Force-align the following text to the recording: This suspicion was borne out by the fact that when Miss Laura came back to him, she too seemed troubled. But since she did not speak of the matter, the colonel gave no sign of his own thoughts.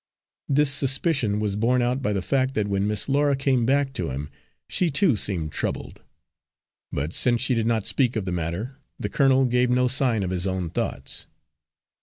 This 0.49 0.71
suspicion 0.71 1.39
was 1.39 1.55
borne 1.55 1.83
out 1.83 2.01
by 2.01 2.11
the 2.11 2.23
fact 2.23 2.55
that 2.55 2.67
when 2.67 2.87
Miss 2.87 3.07
Laura 3.07 3.35
came 3.35 3.67
back 3.67 3.93
to 3.93 4.09
him, 4.09 4.31
she 4.67 4.89
too 4.89 5.15
seemed 5.15 5.51
troubled. 5.51 6.01
But 6.91 7.13
since 7.13 7.39
she 7.41 7.53
did 7.53 7.67
not 7.67 7.85
speak 7.85 8.15
of 8.15 8.25
the 8.25 8.31
matter, 8.31 8.77
the 8.99 9.09
colonel 9.09 9.45
gave 9.45 9.69
no 9.69 9.87
sign 9.87 10.23
of 10.23 10.31
his 10.31 10.47
own 10.47 10.71
thoughts. 10.71 11.27